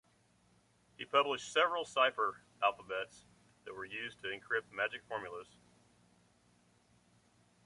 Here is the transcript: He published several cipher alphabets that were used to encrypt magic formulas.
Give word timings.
He 0.97 1.05
published 1.05 1.53
several 1.53 1.85
cipher 1.85 2.41
alphabets 2.63 3.27
that 3.65 3.75
were 3.75 3.85
used 3.85 4.19
to 4.23 4.29
encrypt 4.29 4.71
magic 4.75 5.03
formulas. 5.07 5.55